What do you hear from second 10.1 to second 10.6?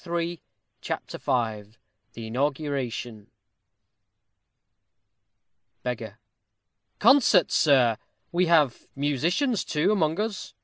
us.